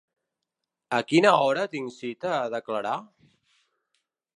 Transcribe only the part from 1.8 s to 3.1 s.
cita a declarar?